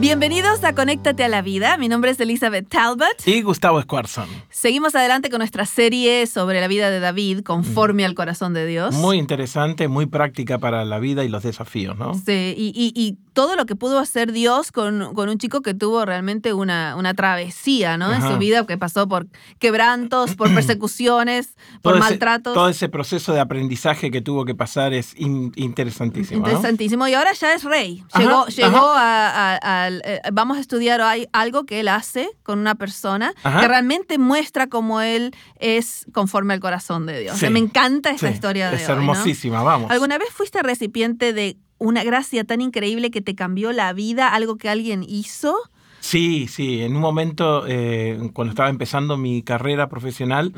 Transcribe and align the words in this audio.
Bienvenidos 0.00 0.64
a 0.64 0.74
Conéctate 0.74 1.24
a 1.24 1.28
la 1.28 1.42
Vida. 1.42 1.76
Mi 1.76 1.86
nombre 1.86 2.10
es 2.10 2.18
Elizabeth 2.18 2.66
Talbot. 2.70 3.26
Y 3.26 3.42
Gustavo 3.42 3.82
Squarson. 3.82 4.26
Seguimos 4.48 4.94
adelante 4.94 5.28
con 5.28 5.40
nuestra 5.40 5.66
serie 5.66 6.26
sobre 6.26 6.58
la 6.62 6.68
vida 6.68 6.88
de 6.88 7.00
David, 7.00 7.42
conforme 7.42 8.06
al 8.06 8.14
corazón 8.14 8.54
de 8.54 8.64
Dios. 8.64 8.94
Muy 8.94 9.18
interesante, 9.18 9.88
muy 9.88 10.06
práctica 10.06 10.58
para 10.58 10.86
la 10.86 10.98
vida 11.00 11.22
y 11.22 11.28
los 11.28 11.42
desafíos, 11.42 11.98
¿no? 11.98 12.14
Sí, 12.14 12.54
y, 12.56 13.18
todo 13.32 13.54
lo 13.54 13.64
que 13.64 13.76
pudo 13.76 14.00
hacer 14.00 14.32
Dios 14.32 14.72
con, 14.72 15.02
un 15.16 15.38
chico 15.38 15.62
que 15.62 15.72
tuvo 15.72 16.04
realmente 16.04 16.52
una, 16.52 16.96
una 16.96 17.14
travesía, 17.14 17.96
¿no? 17.96 18.12
En 18.12 18.20
su 18.22 18.38
vida, 18.38 18.66
que 18.66 18.76
pasó 18.76 19.06
por 19.06 19.28
quebrantos, 19.60 20.34
por 20.34 20.52
persecuciones, 20.54 21.56
por 21.80 21.98
maltratos. 21.98 22.54
todo 22.54 22.68
ese 22.68 22.88
proceso 22.88 23.32
de 23.32 23.38
aprendizaje 23.38 24.10
que 24.10 24.20
tuvo 24.20 24.44
que 24.44 24.56
pasar 24.56 24.92
es 24.94 25.14
interesantísimo. 25.16 26.38
Interesantísimo. 26.38 27.06
Y 27.06 27.14
ahora 27.14 27.32
ya 27.32 27.54
es 27.54 27.62
rey. 27.62 28.04
Llegó, 28.18 28.46
llegó 28.46 28.92
a 28.94 29.89
eh, 30.04 30.20
vamos 30.32 30.56
a 30.56 30.60
estudiar 30.60 31.00
hay 31.00 31.26
algo 31.32 31.64
que 31.64 31.80
él 31.80 31.88
hace 31.88 32.28
con 32.42 32.58
una 32.58 32.74
persona 32.74 33.32
que 33.42 33.68
realmente 33.68 34.18
muestra 34.18 34.68
cómo 34.68 35.00
él 35.00 35.34
es 35.58 36.06
conforme 36.12 36.54
al 36.54 36.60
corazón 36.60 37.06
de 37.06 37.20
Dios. 37.20 37.42
me 37.50 37.58
encanta 37.58 38.10
esta 38.10 38.30
historia 38.30 38.70
de 38.70 38.76
Es 38.76 38.88
hermosísima, 38.88 39.62
vamos. 39.62 39.90
¿Alguna 39.90 40.18
vez 40.18 40.28
fuiste 40.30 40.62
recipiente 40.62 41.32
de 41.32 41.56
una 41.78 42.04
gracia 42.04 42.44
tan 42.44 42.60
increíble 42.60 43.10
que 43.10 43.22
te 43.22 43.34
cambió 43.34 43.72
la 43.72 43.92
vida, 43.92 44.28
algo 44.28 44.56
que 44.56 44.68
alguien 44.68 45.04
hizo? 45.06 45.56
Sí, 46.00 46.46
sí. 46.48 46.80
En 46.82 46.96
un 46.96 47.02
momento, 47.02 47.64
eh, 47.66 48.18
cuando 48.32 48.50
estaba 48.50 48.70
empezando 48.70 49.16
mi 49.16 49.42
carrera 49.42 49.88
profesional, 49.88 50.52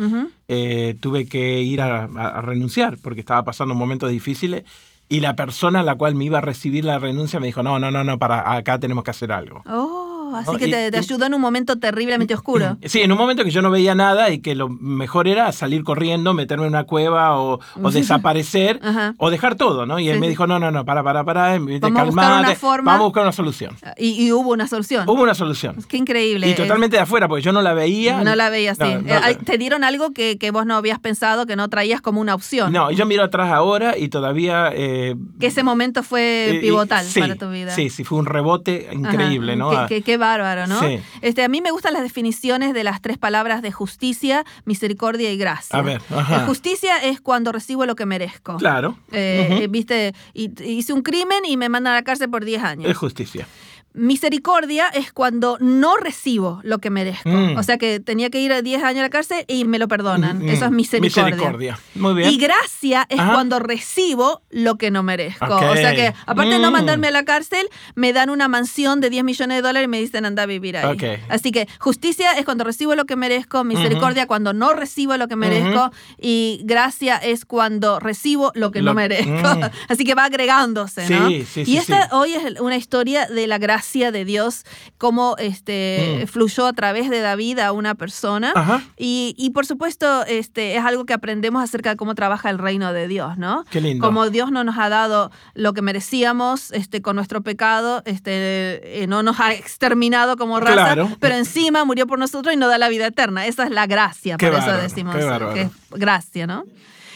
eh, 0.48 0.96
tuve 1.00 1.26
que 1.26 1.60
ir 1.62 1.80
a, 1.80 2.06
renunciar 2.42 2.98
porque 2.98 3.20
estaba 3.20 3.44
pasando 3.44 3.74
momentos 3.74 4.10
difíciles 4.10 4.64
y 5.12 5.20
la 5.20 5.36
persona 5.36 5.80
a 5.80 5.82
la 5.82 5.94
cual 5.96 6.14
me 6.14 6.24
iba 6.24 6.38
a 6.38 6.40
recibir 6.40 6.86
la 6.86 6.98
renuncia 6.98 7.38
me 7.38 7.44
dijo, 7.44 7.62
no, 7.62 7.78
no, 7.78 7.90
no, 7.90 8.02
no, 8.02 8.18
para 8.18 8.54
acá 8.54 8.78
tenemos 8.78 9.04
que 9.04 9.10
hacer 9.10 9.30
algo. 9.30 9.62
Oh 9.66 9.91
así 10.36 10.56
que 10.56 10.68
te, 10.68 10.96
ayudó 10.96 11.26
en 11.26 11.34
un 11.34 11.40
momento 11.40 11.78
terriblemente 11.78 12.34
oscuro. 12.34 12.78
Sí, 12.92 13.00
en 13.00 13.10
un 13.10 13.16
momento 13.16 13.42
que 13.42 13.50
yo 13.50 13.62
no 13.62 13.70
veía 13.70 13.94
nada 13.94 14.28
y 14.30 14.40
que 14.40 14.54
lo 14.54 14.68
mejor 14.68 15.26
era 15.26 15.50
salir 15.52 15.82
corriendo, 15.82 16.34
meterme 16.34 16.64
en 16.64 16.70
una 16.70 16.84
cueva 16.84 17.40
o, 17.40 17.60
desaparecer 17.90 18.80
o 19.16 19.30
dejar 19.30 19.54
todo, 19.54 19.86
¿no? 19.86 19.98
Y 19.98 20.08
él 20.10 20.20
me 20.20 20.28
dijo, 20.28 20.46
no, 20.46 20.58
no, 20.58 20.70
no, 20.70 20.84
para, 20.84 21.02
para, 21.02 21.24
para, 21.24 21.58
vamos 21.58 22.00
a 22.00 22.04
buscar 22.04 22.40
una 22.40 22.54
forma. 22.54 22.92
vamos 22.92 23.04
a 23.04 23.06
buscar 23.06 23.22
una 23.22 23.32
solución. 23.32 23.76
Y, 23.96 24.30
hubo 24.32 24.50
una 24.50 24.68
solución. 24.68 25.08
Hubo 25.08 25.22
una 25.22 25.34
solución. 25.34 25.76
Qué 25.88 25.96
increíble. 25.96 26.50
Y 26.50 26.54
totalmente 26.54 26.96
de 26.96 27.02
afuera, 27.02 27.28
porque 27.28 27.42
yo 27.42 27.52
no 27.52 27.62
la 27.62 27.72
veía. 27.72 28.22
No 28.22 28.34
la 28.34 28.50
veía, 28.50 28.74
sí. 28.74 28.82
Eh, 28.84 29.38
te 29.44 29.56
dieron 29.58 29.84
algo 29.84 30.12
que, 30.12 30.50
vos 30.52 30.66
no 30.66 30.76
habías 30.76 30.98
pensado, 30.98 31.46
que 31.46 31.56
no 31.56 31.68
traías 31.68 32.00
como 32.00 32.20
una 32.20 32.34
opción. 32.34 32.72
No, 32.72 32.90
yo 32.90 33.06
miro 33.06 33.24
atrás 33.24 33.50
ahora 33.52 33.96
y 33.96 34.08
todavía... 34.08 34.70
Eh, 34.74 35.14
que 35.40 35.46
ese 35.46 35.62
momento 35.62 36.02
fue 36.02 36.58
pivotal 36.60 37.06
para 37.18 37.36
tu 37.36 37.50
vida. 37.50 37.74
Sí, 37.74 37.90
sí, 37.90 38.04
fue 38.04 38.18
un 38.18 38.26
rebote 38.26 38.88
increíble, 38.92 39.56
¿no? 39.56 39.86
Qué, 39.86 40.02
qué, 40.02 40.16
bárbaro, 40.22 40.68
¿no? 40.68 40.78
Sí. 40.78 41.00
Este, 41.20 41.42
a 41.42 41.48
mí 41.48 41.60
me 41.60 41.72
gustan 41.72 41.92
las 41.94 42.02
definiciones 42.02 42.74
de 42.74 42.84
las 42.84 43.02
tres 43.02 43.18
palabras 43.18 43.60
de 43.60 43.72
justicia, 43.72 44.44
misericordia 44.64 45.32
y 45.32 45.36
gracia. 45.36 45.76
A 45.76 45.82
ver, 45.82 46.00
ajá. 46.14 46.46
Justicia 46.46 46.96
es 46.98 47.20
cuando 47.20 47.50
recibo 47.50 47.86
lo 47.86 47.96
que 47.96 48.06
merezco. 48.06 48.56
Claro. 48.56 48.96
Eh, 49.10 49.66
Viste, 49.68 50.14
hice 50.32 50.92
un 50.92 51.02
crimen 51.02 51.44
y 51.44 51.56
me 51.56 51.68
mandan 51.68 51.94
a 51.94 51.96
la 51.96 52.02
cárcel 52.04 52.30
por 52.30 52.44
10 52.44 52.62
años. 52.62 52.90
Es 52.90 52.96
justicia. 52.96 53.48
Misericordia 53.94 54.88
es 54.88 55.12
cuando 55.12 55.58
no 55.60 55.96
recibo 55.96 56.60
lo 56.62 56.78
que 56.78 56.90
merezco. 56.90 57.28
Mm. 57.28 57.56
O 57.56 57.62
sea 57.62 57.76
que 57.76 58.00
tenía 58.00 58.30
que 58.30 58.40
ir 58.40 58.52
a 58.52 58.62
10 58.62 58.82
años 58.82 59.00
a 59.00 59.02
la 59.02 59.10
cárcel 59.10 59.44
y 59.48 59.64
me 59.64 59.78
lo 59.78 59.86
perdonan. 59.88 60.38
Mm, 60.38 60.44
mm. 60.44 60.48
Eso 60.48 60.64
es 60.66 60.70
misericordia. 60.70 61.34
Misericordia. 61.34 61.78
Muy 61.94 62.14
bien. 62.14 62.30
Y 62.30 62.38
gracia 62.38 63.06
es 63.10 63.20
cuando 63.20 63.58
recibo 63.58 64.42
lo 64.50 64.76
que 64.76 64.90
no 64.90 65.02
merezco. 65.02 65.56
O 65.56 65.74
sea 65.74 65.94
que, 65.94 66.14
aparte 66.26 66.54
de 66.54 66.58
no 66.58 66.70
mandarme 66.70 67.08
a 67.08 67.10
la 67.10 67.24
cárcel, 67.24 67.68
me 67.94 68.12
dan 68.12 68.30
una 68.30 68.48
mansión 68.48 69.00
de 69.00 69.10
10 69.10 69.24
millones 69.24 69.58
de 69.58 69.62
dólares 69.62 69.86
y 69.86 69.88
me 69.88 70.00
dicen 70.00 70.24
anda 70.24 70.44
a 70.44 70.46
vivir 70.46 70.76
ahí. 70.76 70.98
Así 71.28 71.52
que 71.52 71.68
justicia 71.78 72.32
es 72.32 72.44
cuando 72.44 72.64
recibo 72.64 72.94
lo 72.94 73.04
que 73.04 73.16
merezco, 73.16 73.64
misericordia 73.64 74.26
cuando 74.26 74.52
no 74.52 74.72
recibo 74.72 75.16
lo 75.16 75.28
que 75.28 75.36
merezco 75.36 75.90
y 76.18 76.60
gracia 76.64 77.16
es 77.16 77.44
cuando 77.44 78.00
recibo 78.00 78.52
lo 78.54 78.70
que 78.70 78.80
no 78.80 78.94
merezco. 78.94 79.48
Así 79.88 80.04
que 80.04 80.14
va 80.14 80.24
agregándose, 80.24 81.08
¿no? 81.10 81.28
Sí, 81.28 81.44
sí, 81.44 81.64
y 81.66 81.76
esta 81.76 82.08
hoy 82.12 82.34
es 82.34 82.60
una 82.60 82.76
historia 82.76 83.26
de 83.26 83.46
la 83.46 83.58
gracia 83.58 83.81
de 84.12 84.24
Dios, 84.24 84.64
cómo 84.98 85.36
este, 85.38 86.22
mm. 86.22 86.26
fluyó 86.28 86.66
a 86.66 86.72
través 86.72 87.10
de 87.10 87.20
David 87.20 87.58
a 87.58 87.72
una 87.72 87.94
persona. 87.94 88.52
Y, 88.96 89.50
por 89.54 89.66
supuesto, 89.66 90.24
este, 90.26 90.76
es 90.76 90.84
algo 90.84 91.04
que 91.04 91.12
aprendemos 91.12 91.62
acerca 91.62 91.90
de 91.90 91.96
cómo 91.96 92.14
trabaja 92.14 92.50
el 92.50 92.58
reino 92.58 92.92
de 92.92 93.08
Dios, 93.08 93.36
¿no? 93.38 93.64
Qué 93.70 93.80
lindo. 93.80 94.04
Como 94.06 94.30
Dios 94.30 94.50
no 94.50 94.64
nos 94.64 94.78
ha 94.78 94.88
dado 94.88 95.30
lo 95.54 95.72
que 95.72 95.82
merecíamos 95.82 96.72
este, 96.72 97.02
con 97.02 97.16
nuestro 97.16 97.42
pecado, 97.42 98.02
este, 98.04 99.02
eh, 99.02 99.06
no 99.06 99.22
nos 99.22 99.40
ha 99.40 99.52
exterminado 99.52 100.36
como 100.36 100.60
raza, 100.60 101.08
pero 101.20 101.34
encima 101.34 101.84
murió 101.84 102.06
por 102.06 102.18
nosotros 102.18 102.54
y 102.54 102.56
nos 102.56 102.70
da 102.70 102.78
la 102.78 102.88
vida 102.88 103.06
eterna. 103.06 103.46
Esa 103.46 103.64
es 103.64 103.70
la 103.70 103.86
gracia, 103.86 104.38
por 104.38 104.54
eso 104.54 104.72
decimos 104.72 105.14
que 105.54 105.62
es 105.62 105.70
gracia, 105.90 106.46
¿no? 106.46 106.64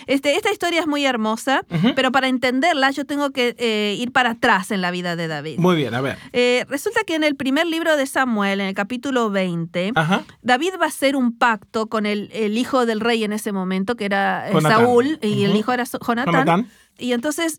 Este, 0.06 0.36
esta 0.36 0.52
historia 0.52 0.80
es 0.80 0.86
muy 0.86 1.04
hermosa, 1.04 1.64
pero 1.94 2.12
para 2.12 2.28
entenderla 2.28 2.90
yo 2.90 3.04
tengo 3.04 3.30
que 3.30 3.54
eh, 3.58 3.96
ir 3.98 4.12
para 4.12 4.30
atrás 4.30 4.70
en 4.70 4.80
la 4.80 4.90
vida 4.90 5.16
de 5.16 5.28
David. 5.28 5.58
Muy 5.58 5.76
bien, 5.76 5.94
a 5.94 6.00
ver. 6.00 6.18
Eh, 6.32 6.64
resulta 6.68 7.00
que 7.04 7.14
en 7.14 7.24
el 7.24 7.36
primer 7.36 7.66
libro 7.66 7.96
de 7.96 8.06
Samuel, 8.06 8.60
en 8.60 8.68
el 8.68 8.74
capítulo 8.74 9.30
20, 9.30 9.92
David 10.42 10.72
va 10.80 10.86
a 10.86 10.88
hacer 10.88 11.16
un 11.16 11.36
pacto 11.36 11.86
con 11.88 12.06
el, 12.06 12.30
hijo 12.56 12.86
del 12.86 13.00
rey 13.00 13.24
en 13.24 13.32
ese 13.32 13.52
momento, 13.52 13.96
que 13.96 14.04
era 14.04 14.48
eh, 14.50 14.60
Saúl, 14.60 15.18
y 15.22 15.44
el 15.44 15.56
hijo 15.56 15.72
era 15.72 15.84
Jonatán. 15.84 16.68
Y 16.98 17.12
entonces 17.12 17.58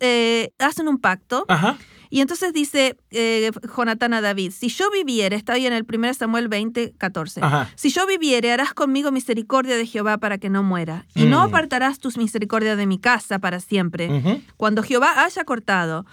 hacen 0.59 0.87
un 0.87 0.97
pacto. 0.99 1.45
Ajá. 1.47 1.77
Y 2.09 2.21
entonces 2.21 2.53
dice 2.53 2.97
eh, 3.11 3.51
Jonatán 3.75 4.13
a 4.13 4.21
David, 4.21 4.51
si 4.51 4.69
yo 4.69 4.89
viviere, 4.91 5.35
está 5.35 5.53
ahí 5.53 5.65
en 5.65 5.73
el 5.73 5.85
1 5.91 6.13
Samuel 6.13 6.47
20, 6.47 6.93
14, 6.97 7.41
si 7.75 7.89
yo 7.89 8.05
viviere, 8.07 8.51
harás 8.51 8.73
conmigo 8.73 9.11
misericordia 9.11 9.75
de 9.75 9.85
Jehová 9.85 10.17
para 10.17 10.37
que 10.37 10.49
no 10.49 10.63
muera, 10.63 11.05
y 11.15 11.25
no 11.25 11.39
mm. 11.39 11.49
apartarás 11.49 11.99
tus 11.99 12.17
misericordias 12.17 12.77
de 12.77 12.85
mi 12.85 12.99
casa 12.99 13.39
para 13.39 13.59
siempre. 13.59 14.43
Cuando 14.57 14.83
Jehová 14.83 15.23
haya 15.23 15.43
cortado 15.43 16.05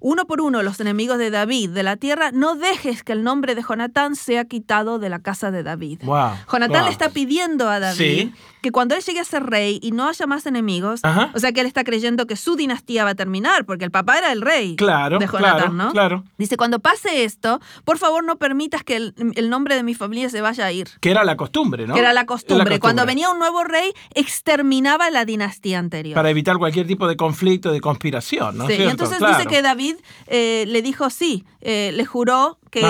uno 0.00 0.26
por 0.26 0.40
uno 0.40 0.62
los 0.62 0.80
enemigos 0.80 1.18
de 1.18 1.30
David 1.30 1.70
de 1.70 1.82
la 1.82 1.96
tierra, 1.96 2.30
no 2.32 2.56
dejes 2.56 3.04
que 3.04 3.12
el 3.12 3.22
nombre 3.22 3.54
de 3.54 3.62
Jonatán 3.62 4.16
sea 4.16 4.44
quitado 4.46 4.98
de 4.98 5.08
la 5.08 5.20
casa 5.20 5.50
de 5.50 5.62
David. 5.62 6.00
Jonatán 6.50 6.84
le 6.84 6.90
está 6.90 7.10
pidiendo 7.10 7.68
a 7.68 7.80
David 7.80 8.30
que 8.62 8.72
cuando 8.72 8.94
él 8.94 9.02
llegue 9.02 9.20
a 9.20 9.24
ser 9.24 9.44
rey 9.44 9.78
y 9.82 9.92
no 9.92 10.08
haya 10.08 10.26
más 10.26 10.46
enemigos, 10.46 11.00
o 11.34 11.38
sea 11.38 11.52
que 11.52 11.60
él 11.60 11.66
está 11.66 11.84
creyendo 11.84 12.26
que 12.26 12.36
su 12.36 12.56
dinastía 12.56 13.04
va 13.04 13.10
a 13.10 13.14
terminar, 13.14 13.64
porque 13.64 13.84
el 13.84 13.90
papá 13.90 14.18
era 14.18 14.32
el 14.32 14.42
rey 14.42 14.76
claro, 14.76 15.18
de 15.18 15.26
Jonatán, 15.26 15.56
claro, 15.56 15.72
¿no? 15.72 15.92
Claro. 15.92 16.24
Dice, 16.38 16.56
cuando 16.56 16.80
pase 16.80 17.24
esto, 17.24 17.60
por 17.84 17.98
favor 17.98 18.24
no 18.24 18.36
permitas 18.36 18.82
que 18.82 18.96
el, 18.96 19.50
nombre 19.50 19.74
de 19.74 19.82
mi 19.82 19.94
familia 19.94 20.28
se 20.30 20.40
vaya 20.40 20.66
a 20.66 20.72
ir. 20.72 20.88
Que 21.00 21.10
era 21.10 21.24
la 21.24 21.36
costumbre, 21.36 21.86
¿no? 21.86 21.94
Que 21.94 22.00
era 22.00 22.12
la 22.12 22.26
costumbre. 22.26 22.78
Cuando 22.78 23.04
venía 23.06 23.30
un 23.30 23.38
nuevo 23.38 23.64
rey, 23.64 23.92
exterminaba 24.14 25.10
la 25.10 25.24
dinastía 25.24 25.78
anterior. 25.78 26.14
Para 26.14 26.30
evitar 26.30 26.58
cualquier 26.58 26.86
tipo 26.86 27.08
de 27.08 27.16
conflicto, 27.16 27.72
de 27.72 27.80
conspiración, 27.80 28.58
¿no? 28.58 28.66
Sí, 28.66 28.74
y 28.74 28.82
entonces 28.82 29.18
dice 29.18 29.46
que 29.46 29.62
David 29.62 29.89
eh, 30.26 30.64
le 30.66 30.82
dijo 30.82 31.10
sí, 31.10 31.44
eh, 31.60 31.92
le 31.94 32.04
juró 32.04 32.58
que 32.70 32.82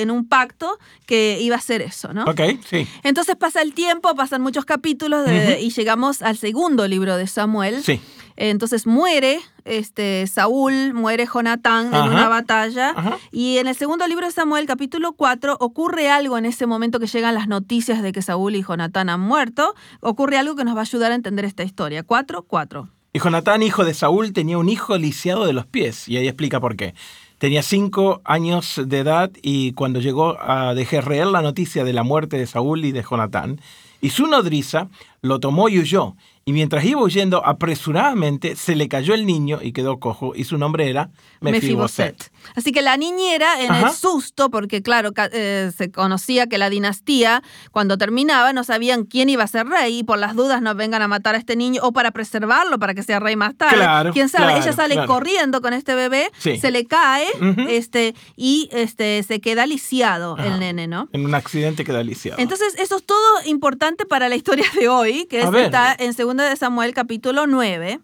en 0.00 0.10
un 0.10 0.26
pacto 0.26 0.78
que 1.04 1.38
iba 1.40 1.56
a 1.56 1.58
hacer 1.58 1.82
eso, 1.82 2.14
¿no? 2.14 2.24
Ok, 2.24 2.40
sí. 2.66 2.88
Entonces 3.02 3.36
pasa 3.36 3.60
el 3.60 3.74
tiempo, 3.74 4.14
pasan 4.14 4.40
muchos 4.40 4.64
capítulos 4.64 5.28
y 5.60 5.70
llegamos 5.70 6.22
al 6.22 6.36
segundo 6.36 6.88
libro 6.88 7.16
de 7.16 7.26
Samuel. 7.26 7.82
Sí. 7.82 8.00
Entonces 8.36 8.86
muere 8.86 9.40
este, 9.64 10.26
Saúl, 10.26 10.92
muere 10.94 11.26
Jonatán 11.26 11.92
en 11.94 12.02
una 12.02 12.28
batalla. 12.28 12.94
Y 13.32 13.58
en 13.58 13.66
el 13.66 13.74
segundo 13.74 14.06
libro 14.06 14.26
de 14.26 14.32
Samuel, 14.32 14.66
capítulo 14.66 15.12
4, 15.12 15.56
ocurre 15.58 16.10
algo 16.10 16.38
en 16.38 16.46
ese 16.46 16.66
momento 16.66 17.00
que 17.00 17.06
llegan 17.06 17.34
las 17.34 17.48
noticias 17.48 18.02
de 18.02 18.12
que 18.12 18.22
Saúl 18.22 18.54
y 18.54 18.62
Jonatán 18.62 19.08
han 19.08 19.20
muerto. 19.20 19.74
Ocurre 20.00 20.38
algo 20.38 20.54
que 20.54 20.64
nos 20.64 20.76
va 20.76 20.80
a 20.80 20.82
ayudar 20.82 21.12
a 21.12 21.14
entender 21.14 21.44
esta 21.44 21.64
historia. 21.64 22.02
4, 22.02 22.42
4. 22.42 22.88
Y 23.16 23.18
Jonatán, 23.18 23.62
hijo 23.62 23.86
de 23.86 23.94
Saúl, 23.94 24.34
tenía 24.34 24.58
un 24.58 24.68
hijo 24.68 24.98
lisiado 24.98 25.46
de 25.46 25.54
los 25.54 25.64
pies. 25.64 26.06
Y 26.06 26.18
ahí 26.18 26.28
explica 26.28 26.60
por 26.60 26.76
qué. 26.76 26.92
Tenía 27.38 27.62
cinco 27.62 28.20
años 28.26 28.78
de 28.84 28.98
edad 28.98 29.30
y 29.40 29.72
cuando 29.72 30.00
llegó 30.00 30.36
a 30.38 30.74
de 30.74 30.84
Jezreel 30.84 31.32
la 31.32 31.40
noticia 31.40 31.82
de 31.82 31.94
la 31.94 32.02
muerte 32.02 32.36
de 32.36 32.46
Saúl 32.46 32.84
y 32.84 32.92
de 32.92 33.02
Jonatán, 33.02 33.58
y 34.02 34.10
su 34.10 34.26
nodriza 34.26 34.88
lo 35.22 35.40
tomó 35.40 35.70
y 35.70 35.78
huyó, 35.78 36.14
y 36.48 36.52
mientras 36.52 36.84
iba 36.84 37.02
huyendo 37.02 37.44
apresuradamente, 37.44 38.54
se 38.54 38.76
le 38.76 38.88
cayó 38.88 39.14
el 39.14 39.26
niño 39.26 39.58
y 39.60 39.72
quedó 39.72 39.98
cojo, 39.98 40.32
y 40.36 40.44
su 40.44 40.58
nombre 40.58 40.88
era 40.88 41.10
Mefiboset. 41.40 42.30
Así 42.54 42.70
que 42.70 42.82
la 42.82 42.96
niñera, 42.96 43.60
en 43.60 43.74
el 43.74 43.90
susto, 43.90 44.48
porque 44.48 44.80
claro, 44.80 45.10
eh, 45.32 45.72
se 45.76 45.90
conocía 45.90 46.46
que 46.46 46.56
la 46.56 46.70
dinastía, 46.70 47.42
cuando 47.72 47.98
terminaba, 47.98 48.52
no 48.52 48.62
sabían 48.62 49.06
quién 49.06 49.28
iba 49.28 49.42
a 49.42 49.48
ser 49.48 49.66
rey, 49.66 49.98
y 49.98 50.04
por 50.04 50.18
las 50.20 50.36
dudas 50.36 50.62
no 50.62 50.72
vengan 50.76 51.02
a 51.02 51.08
matar 51.08 51.34
a 51.34 51.38
este 51.38 51.56
niño, 51.56 51.80
o 51.82 51.90
para 51.90 52.12
preservarlo, 52.12 52.78
para 52.78 52.94
que 52.94 53.02
sea 53.02 53.18
rey 53.18 53.34
más 53.34 53.56
tarde. 53.56 53.74
Claro, 53.74 54.12
quién 54.12 54.28
sabe, 54.28 54.56
ella 54.56 54.72
sale 54.72 55.04
corriendo 55.04 55.60
con 55.60 55.72
este 55.72 55.96
bebé, 55.96 56.30
se 56.38 56.70
le 56.70 56.84
cae, 56.84 57.26
este, 57.68 58.14
y 58.36 58.68
este, 58.70 59.24
se 59.24 59.40
queda 59.40 59.66
lisiado 59.66 60.36
el 60.36 60.60
nene, 60.60 60.86
¿no? 60.86 61.08
En 61.12 61.24
un 61.24 61.34
accidente 61.34 61.84
queda 61.84 62.04
lisiado. 62.04 62.40
Entonces, 62.40 62.76
eso 62.78 62.98
es 62.98 63.02
todo 63.04 63.18
importante 63.46 64.06
para 64.06 64.28
la 64.28 64.36
historia 64.36 64.66
de 64.78 64.88
hoy, 64.88 65.26
que 65.28 65.40
está 65.40 65.96
en 65.98 66.14
segundo 66.14 66.35
de 66.44 66.56
Samuel 66.56 66.94
capítulo 66.94 67.46
9. 67.46 68.00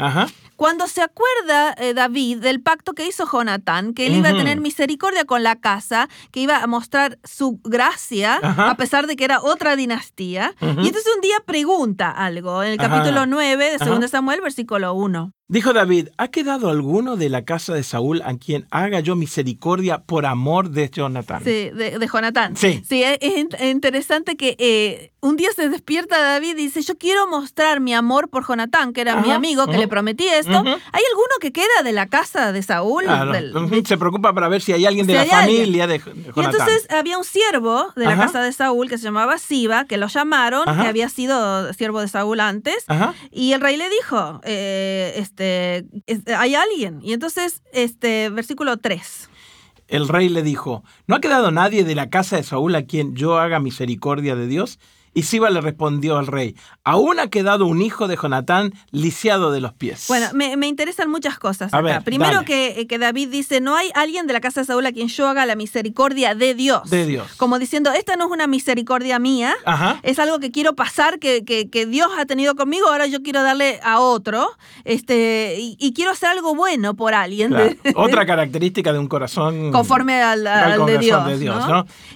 Cuando 0.57 0.87
se 0.87 1.03
acuerda 1.03 1.75
eh, 1.77 1.93
David 1.93 2.39
del 2.39 2.61
pacto 2.61 2.93
que 2.93 3.07
hizo 3.07 3.27
Jonatán, 3.31 3.95
que 3.95 4.07
él 4.07 4.15
iba 4.17 4.29
a 4.29 4.37
tener 4.37 4.61
misericordia 4.61 5.25
con 5.25 5.43
la 5.43 5.57
casa, 5.57 6.09
que 6.31 6.41
iba 6.41 6.59
a 6.59 6.67
mostrar 6.67 7.19
su 7.25 7.59
gracia, 7.65 8.39
a 8.43 8.77
pesar 8.77 9.07
de 9.07 9.17
que 9.17 9.25
era 9.25 9.41
otra 9.43 9.75
dinastía. 9.75 10.55
Y 10.61 10.67
entonces 10.67 11.07
un 11.17 11.21
día 11.21 11.37
pregunta 11.45 12.11
algo 12.11 12.63
en 12.63 12.73
el 12.73 12.79
capítulo 12.79 13.27
9 13.27 13.77
de 13.79 13.85
2 13.85 14.11
Samuel, 14.11 14.41
versículo 14.41 14.95
1. 14.95 15.33
Dijo 15.49 15.75
David, 15.75 16.09
¿ha 16.17 16.29
quedado 16.29 16.71
alguno 16.71 17.17
de 17.17 17.29
la 17.29 17.45
casa 17.45 17.75
de 17.75 17.83
Saúl 17.83 18.23
a 18.25 18.35
quien 18.39 18.67
haga 18.71 19.01
yo 19.01 19.17
misericordia 19.17 19.99
por 19.99 20.25
amor 20.25 20.71
de 20.71 20.89
Jonatán? 20.89 21.45
Sí, 21.45 21.69
de, 21.71 21.99
de 21.99 22.09
Jonatán. 22.11 22.57
Sí. 22.57 22.83
Sí, 22.89 23.03
es, 23.05 23.21
interesante 23.61 24.37
que 24.37 24.57
eh, 24.59 25.13
un 25.21 25.37
día 25.37 25.51
se 25.55 25.69
despierta 25.69 26.19
David 26.19 26.53
y 26.53 26.65
dice, 26.65 26.81
yo 26.83 26.97
quiero 26.97 27.27
mostrar 27.27 27.81
mi 27.81 27.93
amor 27.93 28.31
por 28.31 28.47
Jonatán, 28.47 28.93
que 28.93 29.03
era 29.03 29.17
mi 29.17 29.31
amigo, 29.31 29.67
que 29.67 29.79
le 29.79 29.89
prometí 29.89 30.27
esto. 30.27 30.59
¿Hay 30.59 31.03
alguno 31.11 31.35
que 31.41 31.53
queda 31.53 31.83
de 31.85 31.93
la 31.93 32.09
casa 32.09 32.53
de 32.53 32.63
Saúl? 32.63 33.05
Se 33.87 33.99
preocupa 33.99 34.33
para 34.33 34.49
ver 34.49 34.63
si 34.63 34.73
hay 34.73 34.87
alguien 34.87 35.07
de 35.07 35.15
la 35.15 35.27
familia 35.27 35.87
de, 35.87 35.99
Jonatán. 35.99 36.33
Y 36.35 36.41
entonces 36.41 36.87
había 36.91 37.19
un 37.19 37.25
siervo 37.25 37.93
de 37.95 38.07
la 38.07 38.17
casa 38.17 38.43
de 38.43 38.53
Saúl 38.53 38.89
que 38.89 38.97
se 38.97 39.05
llamaba 39.05 39.39
Siba, 39.39 39.85
que 39.85 39.97
lo 39.97 40.09
llamaron, 40.09 40.65
que 40.65 40.87
había 40.87 41.09
sido 41.09 41.73
siervo 41.75 42.01
de 42.01 42.09
Saúl 42.09 42.41
antes. 42.41 42.87
Y 43.31 43.53
el 43.53 43.61
rey 43.61 43.77
le 43.77 43.91
dijo, 43.91 44.41
eh, 44.45 45.13
este, 46.07 46.35
hay 46.35 46.55
alguien. 46.55 47.01
Y 47.03 47.13
entonces, 47.13 47.63
este, 47.73 48.31
versículo 48.31 48.77
3. 48.77 49.29
El 49.89 50.09
rey 50.09 50.29
le 50.29 50.43
dijo, 50.43 50.83
¿no 51.07 51.17
ha 51.17 51.21
quedado 51.21 51.51
nadie 51.51 51.85
de 51.85 51.95
la 51.95 52.09
casa 52.09 52.37
de 52.37 52.43
Saúl 52.43 52.75
a 52.75 52.87
quien 52.87 53.15
yo 53.15 53.39
haga 53.39 53.61
misericordia 53.61 54.37
de 54.37 54.47
Dios? 54.47 54.79
Y 55.15 55.25
Siba 55.25 55.51
le 55.51 55.61
respondió 55.61 56.17
al 56.17 56.27
rey, 56.27 56.57
aún 56.85 57.21
ha 57.21 57.29
quedado 57.29 57.67
un 57.67 57.83
hijo 57.83 58.09
de 58.09 58.17
Jonatán 58.17 58.73
lisiado 58.91 59.53
de 59.53 59.61
los 59.61 59.75
pies. 59.75 60.07
Bueno, 60.09 60.29
me, 60.33 60.67
interesan 60.67 61.11
muchas 61.11 61.39
cosas 61.39 61.73
acá. 61.73 62.01
Primero 62.01 62.45
que, 62.45 62.81
eh, 62.81 62.87
que, 62.87 62.99
David 62.99 63.29
dice, 63.29 63.61
no 63.61 63.77
hay 63.77 63.91
alguien 63.95 64.27
de 64.27 64.33
la 64.33 64.41
casa 64.41 64.61
de 64.61 64.67
Saúl 64.67 64.87
a 64.87 64.93
quien 64.93 65.09
yo 65.09 65.29
haga 65.29 65.45
la 65.45 65.55
misericordia 65.55 66.35
de 66.35 66.55
Dios. 66.55 66.89
De 66.89 67.05
Dios. 67.05 67.35
Como 67.37 67.59
diciendo, 67.59 67.93
esta 67.93 68.17
no 68.17 68.27
es 68.27 68.31
una 68.31 68.47
misericordia 68.47 69.19
mía, 69.19 69.55
es 70.03 70.19
algo 70.19 70.39
que 70.39 70.51
quiero 70.51 70.75
pasar, 70.75 71.19
que, 71.19 71.45
que, 71.45 71.87
Dios 71.87 72.11
ha 72.17 72.25
tenido 72.25 72.55
conmigo, 72.55 72.89
ahora 72.89 73.07
yo 73.07 73.23
quiero 73.23 73.43
darle 73.43 73.81
a 73.83 74.01
otro, 74.01 74.49
este, 74.85 75.57
y, 75.59 75.93
quiero 75.93 76.13
hacer 76.13 76.31
algo 76.31 76.55
bueno 76.55 76.95
por 76.95 77.13
alguien. 77.13 77.55
Otra 77.97 78.25
característica 78.25 78.93
de 78.93 78.99
un 78.99 79.09
corazón... 79.09 79.73
Conforme 79.73 80.23
al, 80.23 80.45
de 80.87 80.99
Dios. 80.99 81.23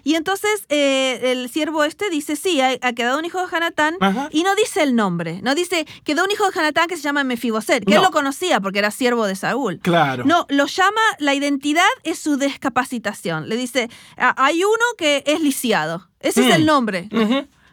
Y 0.03 0.15
entonces 0.15 0.65
eh, 0.71 1.33
el 1.33 1.51
siervo 1.51 1.85
este 1.85 2.09
dice, 2.11 2.37
sí, 2.37 2.61
hay, 2.61 2.79
ha 2.87 2.93
quedado 2.93 3.19
un 3.19 3.25
hijo 3.25 3.39
de 3.39 3.57
Hanatán 3.57 3.97
y 4.31 4.43
no 4.43 4.55
dice 4.55 4.83
el 4.83 4.95
nombre. 4.95 5.41
No 5.43 5.55
dice, 5.55 5.87
quedó 6.05 6.25
un 6.25 6.31
hijo 6.31 6.49
de 6.51 6.59
Hanatán 6.59 6.89
que 6.89 6.97
se 6.97 7.03
llama 7.03 7.25
Mefiboset, 7.25 7.85
que 7.85 7.95
él 7.95 8.03
lo 8.03 8.11
conocía 8.11 8.61
porque 8.61 8.79
era 8.79 8.91
siervo 8.91 9.27
de 9.27 9.37
Saúl. 9.37 9.81
Claro. 9.83 10.25
No, 10.25 10.47
lo 10.49 10.67
llama, 10.67 11.01
la 11.19 11.35
identidad 11.35 11.85
es 12.05 12.19
su 12.19 12.37
discapacitación. 12.37 13.49
Le 13.49 13.57
dice, 13.57 13.91
ah, 14.17 14.35
hay 14.37 14.65
uno 14.65 14.85
que 14.97 15.25
es 15.27 15.41
lisiado. 15.41 16.09
Ese 16.21 16.49
es 16.49 16.55
el 16.55 16.63
mm. 16.63 16.67
nombre. 16.67 17.09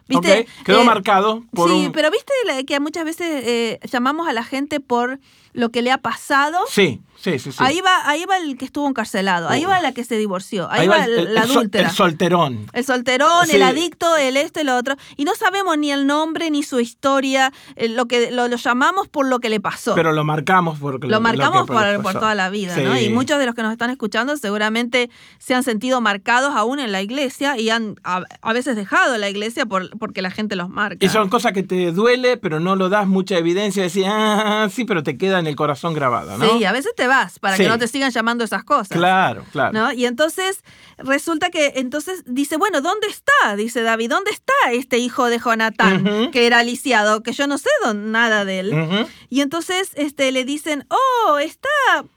¿Viste? 0.06 0.46
Quedó 0.64 0.82
eh, 0.82 0.84
marcado 0.84 1.44
por 1.52 1.70
Sí, 1.70 1.90
pero 1.92 2.10
viste 2.10 2.32
que 2.66 2.78
muchas 2.78 3.04
veces 3.04 3.42
eh, 3.46 3.80
llamamos 3.90 4.28
a 4.28 4.32
la 4.32 4.44
gente 4.44 4.80
por 4.80 5.18
lo 5.54 5.70
que 5.70 5.80
le 5.80 5.90
ha 5.90 5.98
pasado. 5.98 6.58
Sí. 6.68 7.00
Sí, 7.16 7.38
sí, 7.38 7.52
sí. 7.52 7.58
Ahí 7.58 7.80
va, 7.80 8.06
ahí 8.06 8.26
va 8.26 8.36
el 8.36 8.58
que 8.58 8.66
estuvo 8.66 8.86
encarcelado, 8.86 9.48
ahí 9.48 9.64
va 9.64 9.80
la 9.80 9.92
que 9.92 10.04
se 10.04 10.18
divorció, 10.18 10.70
ahí, 10.70 10.86
va, 10.86 11.04
el, 11.04 11.32
la 11.32 11.42
adúltera. 11.42 11.88
El 11.88 11.94
solterón. 11.94 12.66
El 12.74 12.84
solterón, 12.84 13.50
el 13.50 13.62
adicto, 13.62 14.16
el 14.16 14.36
esto 14.36 14.60
y 14.60 14.64
lo 14.64 14.76
otro. 14.76 14.96
Y 15.16 15.24
no 15.24 15.34
sabemos 15.34 15.78
ni 15.78 15.90
el 15.90 16.06
nombre 16.06 16.50
ni 16.50 16.62
su 16.62 16.80
historia, 16.80 17.50
eh, 17.76 17.88
lo 17.88 18.06
que 18.06 18.30
lo, 18.30 18.46
llamamos 18.48 19.08
por 19.08 19.26
lo 19.26 19.38
que 19.38 19.48
le 19.48 19.58
pasó. 19.58 19.94
Pero 19.94 20.12
lo 20.12 20.22
marcamos 20.22 20.78
por 20.78 21.02
lo, 21.02 21.08
lo 21.08 21.20
marcamos 21.20 21.66
por, 21.66 22.02
por, 22.02 22.12
toda 22.12 22.34
la 22.34 22.50
vida, 22.50 22.76
¿no? 22.76 22.98
Y 22.98 23.08
muchos 23.08 23.38
de 23.38 23.46
los 23.46 23.54
que 23.54 23.62
nos 23.62 23.72
están 23.72 23.88
escuchando 23.88 24.36
seguramente 24.36 25.08
se 25.38 25.54
han 25.54 25.62
sentido 25.62 26.02
marcados 26.02 26.54
aún 26.54 26.78
en 26.78 26.92
la 26.92 27.00
iglesia 27.00 27.58
y 27.58 27.70
han 27.70 27.94
a, 28.02 28.52
veces 28.52 28.76
dejado 28.76 29.16
la 29.16 29.30
iglesia 29.30 29.64
por, 29.64 29.96
porque 29.98 30.20
la 30.20 30.30
gente 30.30 30.56
los 30.56 30.68
marca. 30.68 31.04
Y 31.04 31.08
son 31.08 31.30
cosas 31.30 31.52
que 31.52 31.62
te 31.62 31.92
duele, 31.92 32.36
pero 32.36 32.60
no 32.60 32.76
lo 32.76 32.90
das 32.90 33.06
mucha 33.06 33.38
evidencia, 33.38 33.82
decir, 33.82 34.04
ah, 34.08 34.68
sí, 34.70 34.84
pero 34.84 35.02
te 35.02 35.16
queda 35.16 35.38
en 35.44 35.48
el 35.48 35.56
corazón 35.56 35.94
grabado, 35.94 36.36
¿no? 36.38 36.58
Sí, 36.58 36.64
a 36.64 36.72
veces 36.72 36.92
te 36.96 37.06
va 37.06 37.30
para 37.40 37.56
que 37.56 37.68
no 37.68 37.78
te 37.78 37.86
sigan 37.86 38.10
llamando 38.10 38.44
esas 38.44 38.64
cosas. 38.64 38.96
Claro, 38.96 39.44
claro. 39.52 39.92
Y 39.92 40.06
entonces 40.06 40.62
resulta 40.98 41.50
que 41.50 41.74
entonces 41.76 42.22
dice, 42.26 42.56
bueno, 42.56 42.80
¿dónde 42.80 43.06
está? 43.08 43.56
Dice 43.56 43.82
David, 43.82 44.10
¿dónde 44.10 44.30
está 44.30 44.52
este 44.72 44.98
hijo 44.98 45.26
de 45.26 45.38
Jonatán 45.38 46.30
que 46.32 46.46
era 46.46 46.62
lisiado? 46.62 47.22
Que 47.22 47.32
yo 47.32 47.46
no 47.46 47.58
sé 47.58 47.68
nada 47.94 48.44
de 48.44 48.60
él. 48.60 49.06
Y 49.28 49.40
entonces 49.40 49.90
este, 49.94 50.32
le 50.32 50.44
dicen, 50.44 50.86
oh, 50.88 51.38
está 51.38 51.68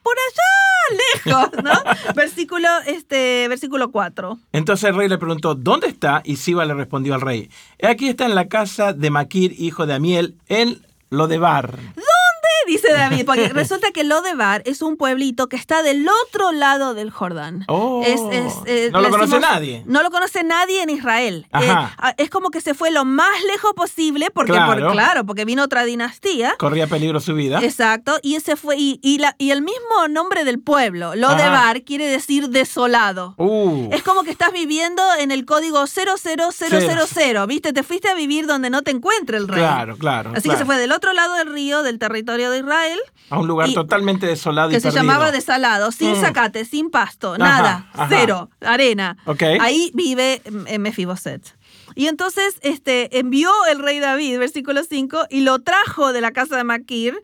por 0.04 0.16
allá 0.30 1.26
lejos, 1.26 1.64
¿no? 1.64 1.74
versículo, 2.16 2.68
este, 2.86 3.48
versículo 3.50 3.92
4. 3.92 4.38
Entonces 4.54 4.90
el 4.90 4.96
rey 4.96 5.10
le 5.10 5.18
preguntó, 5.18 5.56
¿dónde 5.56 5.88
está? 5.88 6.22
Y 6.24 6.38
Siba 6.38 6.66
le 6.66 6.74
respondió 6.74 7.16
al 7.16 7.22
rey, 7.22 7.50
aquí 7.84 8.08
está 8.08 8.26
en 8.26 8.36
la 8.36 8.48
casa 8.48 8.94
de 8.94 9.10
Maquir, 9.10 9.56
hijo 9.58 9.86
de 9.86 9.94
Amiel, 9.94 10.36
en 10.48 10.82
Lodebar 11.10 11.78
dice 12.68 12.92
David, 12.92 13.25
porque 13.25 13.50
resulta 13.54 13.92
que 13.92 14.04
Lodebar 14.04 14.62
es 14.66 14.81
un 14.81 14.98
pueblito 14.98 15.50
que 15.50 15.56
está 15.56 15.81
del 15.81 16.08
otro 16.25 16.52
lado 16.52 16.94
del 16.94 17.10
Jordán. 17.10 17.66
Oh, 17.68 18.04
eh, 18.06 18.90
no 18.92 19.02
lo 19.02 19.10
conoce 19.10 19.40
nadie. 19.40 19.84
No 19.88 20.04
lo 20.04 20.12
conoce 20.12 20.44
nadie 20.44 20.84
en 20.84 20.90
Israel. 20.90 21.48
Eh, 21.60 21.74
es 22.18 22.30
como 22.30 22.50
que 22.50 22.62
se 22.62 22.74
fue 22.74 22.92
lo 22.92 23.06
más 23.06 23.44
lejos 23.52 23.74
posible, 23.75 24.30
porque 24.31 24.52
claro. 24.52 24.92
claro, 24.92 25.25
porque 25.25 25.46
vino 25.46 25.64
otra 25.64 25.86
dinastía. 25.86 26.56
Corría 26.60 26.88
peligro 26.88 27.19
su 27.19 27.34
vida. 27.34 27.60
Exacto, 27.64 28.19
y 28.22 28.36
ese 28.36 28.56
fue, 28.56 28.75
y, 28.78 29.18
la, 29.19 29.36
y 29.38 29.52
el 29.52 29.62
mismo 29.62 30.08
nombre 30.10 30.44
del 30.44 30.60
pueblo, 30.60 31.16
Lodebar, 31.16 31.84
quiere 31.84 32.08
decir 32.08 32.50
desolado. 32.50 33.34
Uh. 33.38 33.90
Es 33.92 34.04
como 34.04 34.24
que 34.24 34.31
estás 34.31 34.52
viviendo 34.52 35.02
en 35.19 35.31
el 35.31 35.46
código 35.46 35.86
00000, 35.88 37.48
¿viste? 37.48 37.74
Te 37.74 37.84
fuiste 37.84 38.10
a 38.10 38.14
vivir 38.14 38.48
donde 38.48 38.69
no 38.69 38.81
te 38.81 38.92
encuentre 38.92 39.38
el 39.38 39.48
rey. 39.48 39.60
Claro, 39.60 39.98
claro. 39.98 40.34
Así 40.36 40.50
que 40.50 40.58
se 40.58 40.66
fue 40.66 40.78
del 40.78 40.92
otro 40.92 41.14
lado 41.14 41.36
del 41.36 41.52
río, 41.54 41.84
del 41.84 42.00
territorio 42.00 42.52
de 42.52 42.56
Israel. 42.57 43.00
A 43.30 43.39
un 43.39 43.48
lugar 43.48 43.71
totalmente 43.73 44.26
desolado 44.26 44.69
que 44.69 44.80
se 44.80 44.92
llamaba 44.92 45.31
desolado, 45.31 45.92
sin 45.92 46.11
mm. 46.11 46.21
zacate, 46.21 46.66
sin 46.66 46.90
pasto, 46.90 47.37
nada, 47.37 47.90
cero, 48.09 48.49
arena. 48.61 49.18
Ahí 49.59 49.92
vive 49.94 50.42
mm, 50.49 50.80
Mefiboset. 50.80 51.56
Y 51.97 52.07
entonces 52.07 52.59
este, 52.61 53.18
envió 53.18 53.49
el 53.71 53.80
rey 53.80 53.99
David, 53.99 54.37
versículo 54.37 54.83
5, 54.83 55.25
y 55.31 55.42
lo 55.42 55.57
trajo 55.57 56.13
de 56.13 56.21
la 56.21 56.30
casa 56.30 56.56
de 56.56 56.63
Maquir, 56.63 57.19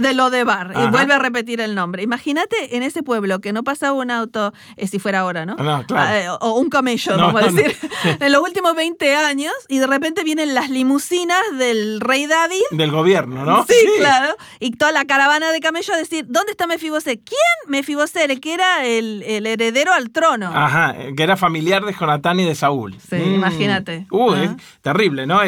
de 0.00 0.14
Lodebar. 0.14 0.72
Y 0.74 0.88
vuelve 0.88 1.12
a 1.12 1.18
repetir 1.18 1.60
el 1.60 1.74
nombre. 1.74 2.02
Imagínate 2.02 2.76
en 2.76 2.82
ese 2.82 3.02
pueblo 3.02 3.42
que 3.42 3.52
no 3.52 3.62
pasaba 3.62 3.92
un 3.92 4.10
auto, 4.10 4.54
eh, 4.78 4.86
si 4.86 4.98
fuera 4.98 5.20
ahora, 5.20 5.44
¿no? 5.44 5.56
Ah, 5.58 6.18
eh, 6.18 6.28
o 6.40 6.58
un 6.58 6.70
camello, 6.70 7.14
vamos 7.18 7.42
a 7.42 7.48
decir, 7.48 7.76
en 8.20 8.32
los 8.32 8.40
últimos 8.40 8.74
20 8.74 9.14
años, 9.16 9.52
y 9.68 9.80
de 9.80 9.86
repente 9.86 10.24
vienen 10.24 10.54
las 10.54 10.70
limusinas 10.70 11.42
del 11.58 12.00
rey 12.00 12.26
David. 12.26 12.62
Del 12.70 12.90
gobierno, 12.90 13.44
¿no? 13.44 13.66
Sí, 13.66 13.76
claro. 13.98 14.34
Y 14.60 14.70
toda 14.70 14.92
la 14.92 15.04
caravana 15.04 15.52
de 15.52 15.60
camellos 15.60 15.94
a 15.94 15.98
decir, 15.98 16.24
¿dónde 16.26 16.52
está 16.52 16.66
Mefiboset? 16.66 17.20
¿Quién? 17.22 17.38
Mefiboset, 17.70 18.30
el 18.30 18.40
que 18.40 18.54
era 18.54 18.86
el, 18.86 19.22
heredero 19.26 19.92
al 19.92 20.08
trono. 20.08 20.50
Ajá, 20.54 20.96
que 21.14 21.22
era 21.22 21.36
familiar 21.36 21.84
de 21.84 21.92
Jonatán 21.92 22.40
y 22.40 22.46
de 22.46 22.54
Saúl. 22.54 22.96
Sí, 23.10 23.16
imagínate. 23.16 24.05
Uh, 24.10 24.56
terrible, 24.82 25.26
¿no? 25.26 25.40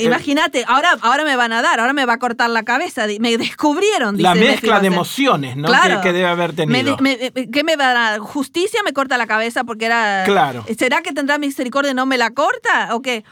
Imagínate, 0.00 0.64
ahora, 0.66 0.96
ahora 1.00 1.24
me 1.24 1.36
van 1.36 1.52
a 1.52 1.62
dar, 1.62 1.80
ahora 1.80 1.92
me 1.92 2.04
va 2.06 2.14
a 2.14 2.18
cortar 2.18 2.50
la 2.50 2.62
cabeza. 2.62 3.06
Me 3.20 3.36
descubrieron, 3.36 4.16
dice 4.16 4.28
La 4.28 4.34
mezcla 4.34 4.80
de 4.80 4.86
emociones, 4.86 5.56
¿no? 5.56 5.68
Claro. 5.68 6.00
Que, 6.00 6.12
debe 6.12 6.28
haber 6.28 6.54
tenido. 6.54 6.96
¿Qué 6.96 7.64
me 7.64 7.76
va 7.76 7.90
a 7.90 7.94
dar? 7.94 8.18
¿Justicia 8.20 8.80
me 8.84 8.92
corta 8.92 9.16
la 9.18 9.26
cabeza 9.26 9.64
porque 9.64 9.86
era... 9.86 10.24
Claro. 10.24 10.64
¿Será 10.78 11.02
que 11.02 11.12
tendrá 11.12 11.38
misericordia 11.38 11.92
y 11.92 11.94
no 11.94 12.06
me 12.06 12.18
la 12.18 12.30
corta? 12.30 12.94
¿O 12.94 13.02
qué? 13.02 13.24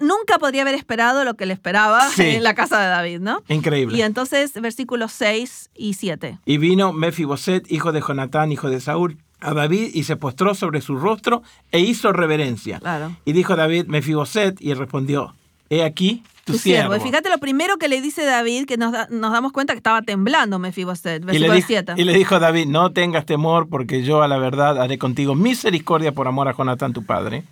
Nunca 0.00 0.38
podría 0.38 0.62
haber 0.62 0.74
esperado 0.74 1.24
lo 1.24 1.34
que 1.34 1.46
le 1.46 1.54
esperaba 1.54 2.02
en 2.18 2.42
la 2.42 2.54
casa 2.54 2.80
de 2.80 2.88
David, 2.88 3.20
¿no? 3.20 3.42
Increíble. 3.48 3.96
Y 3.96 4.02
entonces, 4.02 4.52
versículos 4.54 5.12
6 5.12 5.70
y 5.74 5.94
7. 5.94 6.38
Y 6.44 6.58
vino 6.58 6.92
Mefiboset, 6.92 7.70
hijo 7.70 7.92
de 7.92 8.00
Jonatán, 8.00 8.52
hijo 8.52 8.68
de 8.70 8.80
Saúl, 8.80 9.18
a 9.42 9.54
David 9.54 9.90
y 9.94 10.04
se 10.04 10.16
postró 10.16 10.54
sobre 10.54 10.80
su 10.80 10.96
rostro 10.96 11.42
e 11.70 11.80
hizo 11.80 12.12
reverencia. 12.12 12.78
Claro. 12.78 13.16
Y 13.24 13.32
dijo 13.32 13.56
David, 13.56 13.86
Mefiboset, 13.86 14.60
y 14.60 14.74
respondió, 14.74 15.34
he 15.70 15.82
aquí 15.82 16.22
tu, 16.44 16.54
siervo. 16.58 16.98
Fíjate 16.98 17.28
lo 17.28 17.38
primero 17.38 17.76
que 17.76 17.88
le 17.88 18.00
dice 18.00 18.24
David, 18.24 18.66
que 18.66 18.76
nos, 18.76 18.92
damos 18.92 19.52
cuenta 19.52 19.72
que 19.74 19.78
estaba 19.78 20.02
temblando 20.02 20.58
Mefiboset, 20.58 21.24
versículo 21.24 21.54
y 21.54 21.60
le, 21.60 21.66
7. 21.66 21.94
Y 21.96 22.04
le 22.04 22.14
dijo 22.14 22.38
David, 22.38 22.66
no 22.66 22.92
tengas 22.92 23.26
temor, 23.26 23.68
porque 23.68 24.02
yo 24.02 24.22
a 24.22 24.28
la 24.28 24.38
verdad 24.38 24.80
haré 24.80 24.98
contigo 24.98 25.34
misericordia 25.34 26.12
por 26.12 26.28
amor 26.28 26.48
a 26.48 26.56
Jonatán 26.56 26.92
tu 26.92 27.04
padre 27.04 27.44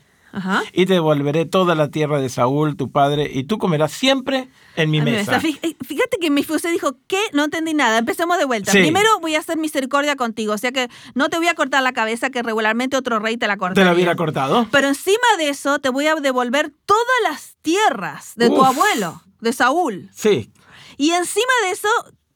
y 0.73 0.87
te 0.87 0.95
devolveré 0.95 1.45
toda 1.45 1.75
la 1.75 1.91
tierra 1.91 2.21
de 2.21 2.29
Saúl, 2.29 2.77
tu 2.77 2.91
padre, 2.91 3.31
y 3.33 3.45
tú 3.45 3.59
comerás 3.59 3.93
siempre 3.93 4.49
en 4.77 4.91
mi 4.91 5.01
mesa. 5.01 5.37
Eh, 5.37 5.77
fíjate 5.85 6.19
que 6.21 6.31
mi 6.31 6.43
fuse 6.43 6.71
dijo, 6.71 6.97
¿qué? 7.07 7.21
No 7.33 7.45
entendí 7.45 7.75
nada. 7.75 7.99
Empecemos 7.99 8.39
de 8.39 8.45
vuelta. 8.45 8.73
Primero 8.73 9.09
voy 9.21 9.35
a 9.35 9.41
hacer 9.41 9.59
misericordia 9.59 10.17
contigo, 10.17 10.55
o 10.55 10.59
sea 10.59 10.73
que 10.73 10.89
no 11.15 11.29
te 11.29 11.39
voy 11.39 11.49
a 11.49 11.55
cortar 11.55 11.83
la 11.83 11.93
cabeza 11.93 12.31
que 12.31 12.43
regularmente 12.43 12.97
otro 12.97 13.19
rey 13.19 13.37
te 13.37 13.47
la 13.47 13.57
corta. 13.57 13.75
Te 13.75 13.85
la 13.85 13.93
hubiera 13.93 14.17
cortado. 14.17 14.69
Pero 14.71 14.89
encima 14.89 15.17
de 15.39 15.49
eso 15.49 15.79
te 15.79 15.89
voy 15.89 16.07
a 16.07 16.15
devolver 16.15 16.73
todas 16.87 17.05
las 17.29 17.57
tierras 17.63 18.33
de 18.37 18.49
tu 18.49 18.65
abuelo, 18.65 19.23
de 19.41 19.53
Saúl. 19.53 20.11
Sí. 20.15 20.53
Y 20.97 21.13
encima 21.13 21.53
de 21.65 21.71
eso 21.71 21.89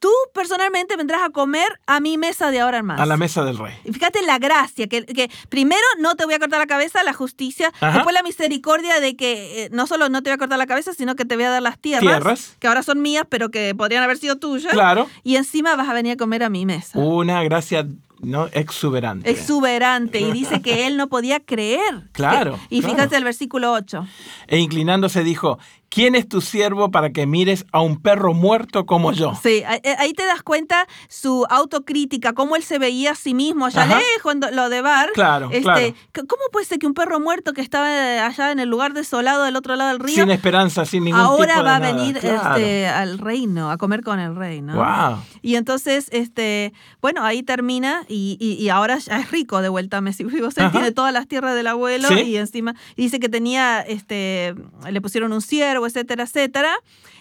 tú 0.04 0.10
personalmente 0.34 0.98
vendrás 0.98 1.22
a 1.22 1.30
comer 1.30 1.80
a 1.86 1.98
mi 1.98 2.18
mesa 2.18 2.50
de 2.50 2.60
ahora 2.60 2.76
en 2.76 2.84
más. 2.84 3.00
A 3.00 3.06
la 3.06 3.16
mesa 3.16 3.42
del 3.42 3.56
rey. 3.56 3.72
Y 3.84 3.92
fíjate 3.94 4.20
la 4.20 4.38
gracia, 4.38 4.86
que, 4.86 5.06
que 5.06 5.30
primero 5.48 5.80
no 5.98 6.14
te 6.14 6.26
voy 6.26 6.34
a 6.34 6.38
cortar 6.38 6.58
la 6.58 6.66
cabeza, 6.66 7.02
la 7.04 7.14
justicia, 7.14 7.72
después 7.80 8.12
la 8.12 8.22
misericordia 8.22 9.00
de 9.00 9.16
que 9.16 9.64
eh, 9.64 9.68
no 9.72 9.86
solo 9.86 10.10
no 10.10 10.22
te 10.22 10.28
voy 10.28 10.34
a 10.34 10.38
cortar 10.38 10.58
la 10.58 10.66
cabeza, 10.66 10.92
sino 10.92 11.16
que 11.16 11.24
te 11.24 11.36
voy 11.36 11.46
a 11.46 11.50
dar 11.50 11.62
las 11.62 11.78
tierras, 11.78 12.02
tierras, 12.02 12.56
que 12.58 12.66
ahora 12.66 12.82
son 12.82 13.00
mías, 13.00 13.24
pero 13.30 13.50
que 13.50 13.74
podrían 13.74 14.02
haber 14.02 14.18
sido 14.18 14.36
tuyas. 14.36 14.74
Claro. 14.74 15.08
Y 15.22 15.36
encima 15.36 15.74
vas 15.74 15.88
a 15.88 15.94
venir 15.94 16.12
a 16.12 16.16
comer 16.18 16.42
a 16.42 16.50
mi 16.50 16.66
mesa. 16.66 16.98
Una 16.98 17.42
gracia 17.42 17.86
no, 18.20 18.48
exuberante. 18.52 19.30
Exuberante. 19.30 20.20
Y 20.20 20.32
dice 20.32 20.60
que 20.62 20.86
él 20.86 20.96
no 20.98 21.08
podía 21.08 21.40
creer. 21.40 22.10
Claro. 22.12 22.58
y 22.70 22.82
fíjate 22.82 23.16
el 23.16 23.24
versículo 23.24 23.72
8. 23.72 24.06
E 24.48 24.58
inclinándose 24.58 25.22
dijo, 25.24 25.58
¿quién 25.88 26.14
es 26.14 26.28
tu 26.28 26.40
siervo 26.40 26.90
para 26.90 27.10
que 27.10 27.26
mires 27.26 27.64
a 27.72 27.80
un 27.80 28.00
perro 28.00 28.34
muerto 28.34 28.86
como 28.86 29.12
yo? 29.12 29.32
Sí, 29.42 29.62
eh, 29.82 29.96
ahí 29.98 30.12
te 30.12 30.24
das 30.24 30.42
cuenta 30.42 30.86
su 31.08 31.46
autocrítica, 31.48 32.32
cómo 32.32 32.56
él 32.56 32.62
se 32.62 32.78
veía 32.78 33.12
a 33.12 33.14
sí 33.14 33.34
mismo 33.34 33.66
allá 33.66 33.86
lejos, 33.86 34.34
lo 34.52 34.68
de 34.68 34.80
Bar. 34.80 35.10
Claro, 35.14 35.50
este, 35.52 35.94
¿Cómo 36.14 36.42
puede 36.52 36.66
ser 36.66 36.78
que 36.78 36.86
un 36.86 36.94
perro 36.94 37.20
muerto 37.20 37.52
que 37.52 37.60
estaba 37.60 38.26
allá 38.26 38.52
en 38.52 38.58
el 38.58 38.68
lugar 38.68 38.92
desolado 38.92 39.44
del 39.44 39.56
otro 39.56 39.76
lado 39.76 39.90
del 39.90 40.00
río... 40.00 40.14
Sin 40.14 40.30
esperanza, 40.30 40.84
sin 40.84 41.04
ningún 41.04 41.20
ahora 41.20 41.54
tipo 41.54 41.64
de 41.64 41.70
va 41.70 41.76
a 41.76 41.80
venir 41.80 42.16
este, 42.16 42.86
al 42.86 43.18
reino, 43.18 43.70
a 43.70 43.76
comer 43.76 44.02
con 44.02 44.18
el 44.18 44.36
rey, 44.36 44.62
¿no? 44.62 44.74
Wow. 44.74 45.18
Y 45.42 45.56
entonces, 45.56 46.08
este, 46.10 46.72
bueno, 47.00 47.24
ahí 47.24 47.42
termina 47.42 48.04
y, 48.08 48.36
y, 48.40 48.68
ahora 48.68 48.98
ya 48.98 49.20
es 49.20 49.30
rico 49.30 49.60
de 49.60 49.68
vuelta 49.68 49.98
a 49.98 50.00
Messi. 50.00 50.22
Él 50.56 50.70
tiene 50.70 50.92
todas 50.92 51.12
las 51.12 51.26
tierras 51.26 51.54
del 51.54 51.66
abuelo 51.66 52.08
y 52.12 52.36
encima 52.36 52.74
dice 52.96 53.20
que 53.20 53.28
tenía, 53.28 53.80
este, 53.80 54.54
le 54.90 55.00
pusieron 55.00 55.32
un 55.32 55.42
ciervo, 55.42 55.73
etcétera, 55.82 56.24
etcétera. 56.24 56.72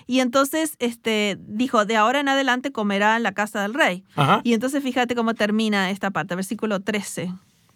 Y 0.06 0.20
entonces 0.20 0.76
este, 0.80 1.38
dijo, 1.40 1.86
de 1.86 1.96
ahora 1.96 2.20
en 2.20 2.30
adelante 2.30 2.72
comerá 2.72 3.18
en 3.18 3.24
la 3.24 3.32
casa 3.32 3.62
del 3.62 3.74
rey. 3.74 4.04
Y 4.44 4.54
entonces 4.54 4.84
fíjate 4.84 5.16
cómo 5.16 5.34
termina 5.34 5.90
esta 5.90 6.12
parte, 6.12 6.36
versículo 6.36 6.82
13. 6.82 7.32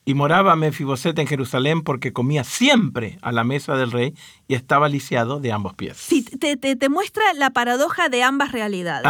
Y 0.07 0.13
moraba 0.13 0.55
Mefiboset 0.55 1.19
en 1.19 1.27
Jerusalén 1.27 1.81
porque 1.81 2.13
comía 2.13 2.45
siempre 2.45 3.19
a 3.21 3.33
la 3.33 3.43
mesa 3.43 3.75
del 3.75 3.91
rey 3.91 4.13
y 4.47 4.55
estaba 4.55 4.87
lisiado 4.87 5.41
de 5.41 5.51
ambos 5.51 5.73
pies. 5.73 5.97
Sí, 5.97 6.23
te, 6.23 6.55
te, 6.55 6.89
muestra 6.89 7.23
la 7.33 7.49
paradoja 7.49 8.07
de 8.07 8.23
ambas 8.23 8.53
realidades. 8.53 9.05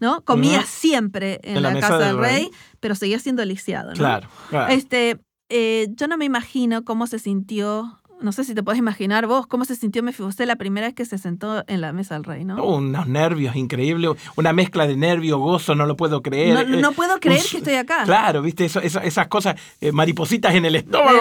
¿no? 0.00 0.20
Comía 0.20 0.62
siempre 0.64 1.40
en, 1.44 1.62
la, 1.62 1.72
casa 1.80 1.96
del 1.96 2.18
rey, 2.18 2.50
pero 2.80 2.94
seguía 2.94 3.18
siendo 3.20 3.42
lisiado. 3.42 3.92
¿no? 3.92 3.96
Claro, 3.96 4.28
Este, 4.68 5.18
eh, 5.48 5.88
yo 5.92 6.08
no 6.08 6.18
me 6.18 6.26
imagino 6.26 6.84
cómo 6.84 7.06
se 7.06 7.18
sintió 7.18 8.02
no 8.20 8.32
sé 8.32 8.44
si 8.44 8.54
te 8.54 8.62
puedes 8.62 8.78
imaginar 8.78 9.26
vos 9.26 9.46
cómo 9.46 9.64
se 9.64 9.76
sintió 9.76 10.02
Mefibosé 10.02 10.46
la 10.46 10.56
primera 10.56 10.86
vez 10.86 10.94
que 10.94 11.04
se 11.04 11.18
sentó 11.18 11.64
en 11.66 11.80
la 11.80 11.92
mesa 11.92 12.14
del 12.14 12.24
rey, 12.24 12.44
¿no? 12.44 12.64
unos 12.64 13.06
nervios 13.06 13.56
increíbles, 13.56 14.12
una 14.36 14.52
mezcla 14.52 14.86
de 14.86 14.96
nervio, 14.96 15.38
gozo, 15.38 15.74
no 15.74 15.86
lo 15.86 15.96
puedo 15.96 16.22
creer. 16.22 16.68
No, 16.68 16.90
eh, 16.90 16.92
puedo 16.94 17.18
creer 17.20 17.42
que 17.42 17.58
estoy 17.58 17.74
acá. 17.74 18.04
Claro, 18.04 18.42
viste, 18.42 18.64
esas 18.64 19.28
cosas, 19.28 19.56
eh, 19.80 19.92
maripositas 19.92 20.54
en 20.54 20.64
el 20.64 20.76
estómago. 20.76 21.18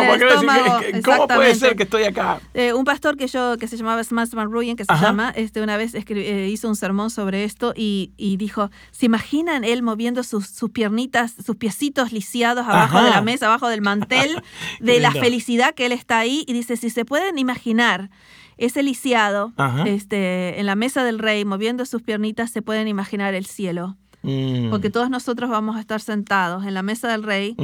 ¿Cómo 1.04 1.28
puede 1.28 1.56
ser 1.56 1.76
que 1.76 1.84
estoy 1.84 2.04
acá? 2.04 2.40
Eh, 2.54 2.74
un 2.74 2.86
pastor 2.86 3.18
que 3.18 3.28
yo, 3.28 3.58
que 3.58 3.68
se 3.68 3.78
llamaba 3.78 4.04
Smash 4.04 4.32
Ruyen, 4.32 4.76
que 4.76 4.86
se 4.86 4.94
llama, 4.94 5.32
este, 5.36 5.62
una 5.62 5.78
vez 5.78 5.94
hizo 5.94 6.68
un 6.68 6.76
sermón 6.76 7.10
sobre 7.10 7.44
esto 7.44 7.74
y, 7.76 8.12
dijo, 8.38 8.70
¿se 8.92 9.06
imaginan 9.06 9.64
él 9.64 9.84
moviendo 9.84 10.24
sus, 10.24 10.48
sus 10.48 10.70
piernitas, 10.70 11.36
sus 11.46 11.56
piecitos 11.56 12.12
lisiados 12.12 12.66
abajo 12.68 13.02
de 13.04 13.10
la 13.10 13.22
mesa, 13.22 13.48
abajo 13.48 13.68
del 13.68 13.82
mantel, 13.82 14.42
de 14.80 15.00
la 15.00 15.12
felicidad 15.12 15.74
que 15.74 15.86
él 15.86 15.92
está 15.92 16.20
ahí? 16.20 16.44
Y 16.48 16.54
dice, 16.54 16.78
si 16.84 16.90
se 16.90 17.06
pueden 17.06 17.40
imaginar 17.40 18.10
ese 18.58 18.84
lisiado 18.84 19.54
este, 19.86 20.60
en 20.60 20.66
la 20.66 20.76
mesa 20.76 21.06
del 21.06 21.18
rey 21.18 21.46
moviendo 21.46 21.86
sus 21.86 22.02
piernitas, 22.02 22.52
se 22.52 22.62
pueden 22.62 22.90
imaginar 22.90 23.34
el 23.36 23.46
cielo. 23.46 23.96
Mm. 24.24 24.70
Porque 24.70 24.90
todos 24.90 25.10
nosotros 25.10 25.50
vamos 25.50 25.76
a 25.76 25.82
estar 25.82 26.00
sentados 26.00 26.66
en 26.66 26.74
la 26.74 26.82
mesa 26.82 27.10
del 27.10 27.24
rey, 27.24 27.56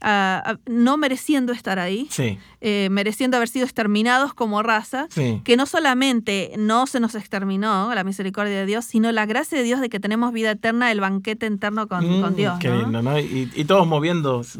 ah, 0.00 0.42
ah, 0.44 0.56
no 0.66 0.96
mereciendo 0.96 1.52
estar 1.52 1.78
ahí, 1.78 2.08
eh, 2.60 2.88
mereciendo 2.90 3.36
haber 3.36 3.48
sido 3.48 3.64
exterminados 3.64 4.32
como 4.32 4.62
raza, 4.62 5.06
que 5.44 5.56
no 5.56 5.66
solamente 5.66 6.52
no 6.56 6.86
se 6.86 6.98
nos 6.98 7.14
exterminó 7.14 7.94
la 7.94 8.04
misericordia 8.04 8.54
de 8.54 8.66
Dios, 8.66 8.86
sino 8.86 9.12
la 9.12 9.26
gracia 9.26 9.58
de 9.58 9.64
Dios 9.64 9.80
de 9.80 9.90
que 9.90 10.00
tenemos 10.00 10.32
vida 10.32 10.52
eterna, 10.52 10.90
el 10.90 11.00
banquete 11.00 11.46
interno 11.46 11.88
con, 11.88 12.04
mm, 12.04 12.34
Dios. 12.34 12.58
Qué 12.58 12.70
lindo, 12.70 13.02
¿no? 13.02 13.18
Y, 13.18 13.64
todos 13.68 13.86
moviendo 13.86 14.38
los, 14.38 14.56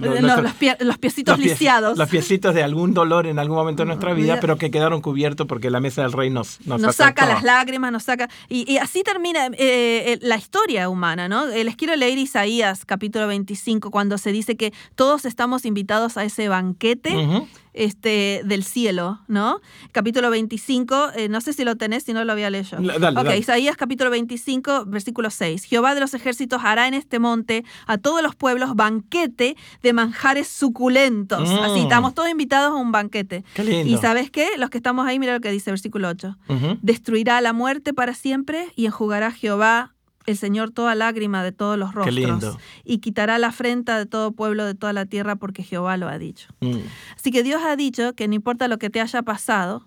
los, 0.81 0.99
piecitos 0.99 1.39
lisiados. 1.39 1.97
Los 1.97 2.11
piecitos 2.11 2.55
de 2.55 2.63
algún 2.63 2.93
dolor 2.93 3.27
en 3.27 3.39
algún 3.39 3.57
momento 3.57 3.85
de 3.85 3.87
nuestra 3.87 4.13
vida, 4.13 4.39
pero 4.39 4.59
que 4.59 4.71
quedaron 4.71 5.01
cubiertos 5.01 5.47
porque 5.47 5.71
la 5.71 5.81
mesa 5.81 6.03
del 6.03 6.13
rey 6.13 6.29
nos 6.29 6.61
Nos, 6.67 6.81
nos 6.81 6.97
saca 6.97 7.27
las 7.27 7.43
lágrimas, 7.43 7.91
nos 7.91 8.03
saca... 8.03 8.29
Y, 8.51 8.77
así 8.77 9.03
termina 9.03 9.47
eh, 9.47 9.53
eh, 9.59 10.19
la 10.21 10.37
historia 10.37 10.91
humana, 10.91 11.27
¿no? 11.27 11.38
Eh, 11.47 11.65
les 11.65 11.77
quiero 11.77 11.95
leer 11.97 12.19
Isaías 12.19 12.85
capítulo 12.85 13.27
25, 13.27 13.91
cuando 13.91 14.19
se 14.19 14.33
dice 14.33 14.57
que 14.57 14.73
todos 14.95 15.25
estamos 15.25 15.65
invitados 15.65 16.17
a 16.17 16.25
ese 16.25 16.49
banquete 16.49 17.47
este, 17.79 18.43
del 18.45 18.65
cielo, 18.65 19.21
¿no? 19.29 19.61
Capítulo 19.93 20.31
25, 20.31 21.11
eh, 21.15 21.29
no 21.29 21.41
sé 21.41 21.53
si 21.53 21.65
lo 21.65 21.77
tenés, 21.77 22.03
si 22.03 22.13
no 22.13 22.25
lo 22.25 22.33
había 22.33 22.51
leído. 22.51 22.59
Dale, 22.99 23.39
Isaías 23.39 23.77
capítulo 23.77 24.11
25, 24.11 24.87
versículo 24.87 25.31
6. 25.31 25.65
Jehová 25.65 25.95
de 25.95 26.01
los 26.01 26.13
ejércitos 26.15 26.63
hará 26.65 26.89
en 26.89 26.95
este 26.95 27.19
monte 27.19 27.65
a 27.87 27.99
todos 27.99 28.23
los 28.23 28.35
pueblos 28.35 28.75
banquete 28.75 29.57
de 29.83 29.93
manjares 29.93 30.49
suculentos. 30.49 31.49
Mm. 31.49 31.59
Así, 31.59 31.81
estamos 31.81 32.15
todos 32.15 32.29
invitados 32.29 32.73
a 32.73 32.75
un 32.75 32.91
banquete. 32.91 33.45
Y 33.85 33.97
¿sabes 33.99 34.31
qué? 34.31 34.49
Los 34.57 34.71
que 34.71 34.79
estamos 34.79 35.07
ahí, 35.07 35.19
mira 35.19 35.35
lo 35.35 35.41
que 35.41 35.51
dice 35.51 35.71
versículo 35.71 36.09
8. 36.09 36.37
Destruirá 36.83 37.41
la 37.41 37.53
muerte 37.53 37.95
para 37.95 38.15
siempre 38.15 38.73
y 38.75 38.87
enjugará 38.87 39.31
Jehová 39.31 39.95
el 40.33 40.37
Señor 40.37 40.71
toda 40.71 40.95
lágrima 40.95 41.43
de 41.43 41.53
todos 41.53 41.79
los 41.79 41.95
rostros 41.95 42.59
y 42.85 42.99
quitará 42.99 43.39
la 43.39 43.49
afrenta 43.49 43.99
de 43.99 44.07
todo 44.07 44.33
pueblo 44.33 44.65
de 44.65 44.75
toda 44.75 44.93
la 44.93 45.07
tierra 45.07 45.37
porque 45.37 45.63
Jehová 45.63 45.97
lo 45.97 46.09
ha 46.09 46.19
dicho. 46.19 46.49
Mm. 46.61 46.79
Así 47.17 47.31
que 47.31 47.43
Dios 47.43 47.63
ha 47.65 47.77
dicho 47.77 48.15
que 48.15 48.29
no 48.29 48.35
importa 48.35 48.69
lo 48.69 48.79
que 48.79 48.91
te 48.91 49.01
haya 49.01 49.23
pasado, 49.23 49.85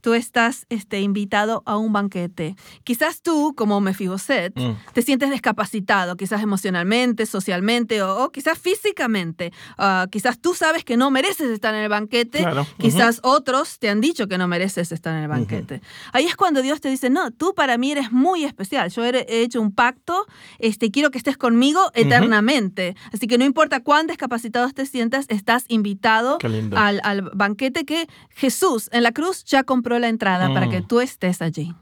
tú 0.00 0.14
estás 0.14 0.66
este, 0.68 1.00
invitado 1.00 1.62
a 1.66 1.76
un 1.76 1.92
banquete. 1.92 2.56
Quizás 2.84 3.22
tú, 3.22 3.54
como 3.56 3.80
Mefiboset, 3.80 4.58
mm. 4.58 4.92
te 4.92 5.02
sientes 5.02 5.30
descapacitado, 5.30 6.16
quizás 6.16 6.42
emocionalmente, 6.42 7.26
socialmente 7.26 8.02
o, 8.02 8.30
quizás 8.30 8.58
físicamente. 8.58 9.52
Ah, 9.78 10.06
quizás 10.10 10.40
tú 10.40 10.54
sabes 10.54 10.84
que 10.84 10.96
no 10.96 11.10
mereces 11.10 11.50
estar 11.50 11.74
en 11.74 11.82
el 11.82 11.88
banquete, 11.88 12.46
quizás 12.78 13.20
otros 13.22 13.78
te 13.78 13.88
han 13.88 14.00
dicho 14.00 14.26
que 14.26 14.38
no 14.38 14.48
mereces 14.48 14.92
estar 14.92 15.14
en 15.16 15.22
el 15.22 15.28
banquete. 15.28 15.82
Ahí 16.12 16.26
es 16.26 16.36
cuando 16.36 16.62
Dios 16.62 16.80
te 16.80 16.88
dice, 16.88 17.10
no, 17.10 17.30
tú 17.30 17.54
para 17.54 17.78
mí 17.78 17.92
eres 17.92 18.12
muy 18.12 18.44
especial, 18.44 18.90
yo 18.90 19.04
he 19.04 19.42
hecho 19.42 19.60
un 19.60 19.72
pacto, 19.72 20.26
este, 20.58 20.90
quiero 20.90 21.10
que 21.10 21.18
estés 21.18 21.36
conmigo 21.36 21.80
eternamente. 21.94 22.96
Así 23.12 23.26
que 23.26 23.38
no 23.38 23.44
importa 23.44 23.80
cuán 23.80 24.06
descapacitado 24.06 24.68
te 24.70 24.86
sientas, 24.86 25.26
estás 25.28 25.64
invitado 25.68 26.38
al, 26.76 27.00
al 27.02 27.22
banquete 27.34 27.84
que 27.84 28.06
Jesús 28.30 28.88
en 28.92 29.02
la 29.02 29.12
cruz 29.12 29.44
ya 29.44 29.64
compró 29.64 29.89
la 29.98 30.08
entrada 30.08 30.52
para 30.52 30.68
que 30.68 30.80
mm. 30.80 30.86
tú 30.86 31.00
estés 31.00 31.42
allí. 31.42 31.74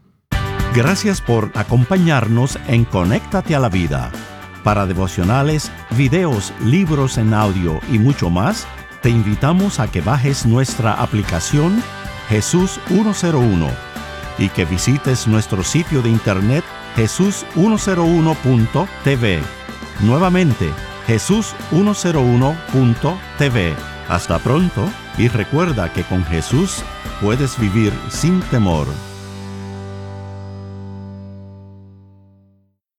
Gracias 0.75 1.21
por 1.21 1.51
acompañarnos 1.55 2.59
en 2.67 2.85
Conéctate 2.85 3.55
a 3.55 3.59
la 3.59 3.69
Vida. 3.69 4.11
Para 4.63 4.85
devocionales, 4.85 5.71
videos, 5.91 6.53
libros 6.63 7.17
en 7.17 7.33
audio 7.33 7.79
y 7.91 7.97
mucho 7.97 8.29
más, 8.29 8.67
te 9.01 9.09
invitamos 9.09 9.79
a 9.79 9.89
que 9.89 10.01
bajes 10.01 10.45
nuestra 10.45 10.93
aplicación 10.93 11.81
Jesús 12.27 12.79
101 12.87 13.67
y 14.37 14.49
que 14.49 14.65
visites 14.65 15.27
nuestro 15.27 15.63
sitio 15.63 16.01
de 16.01 16.09
internet 16.09 16.65
jesús101.tv. 16.95 19.41
Nuevamente, 20.01 20.69
jesús101.tv. 21.07 23.75
Hasta 24.07 24.39
pronto 24.39 24.89
y 25.17 25.27
recuerda 25.27 25.91
que 25.93 26.03
con 26.03 26.25
Jesús 26.25 26.83
puedes 27.21 27.59
vivir 27.59 27.93
sin 28.09 28.39
temor. 28.51 28.87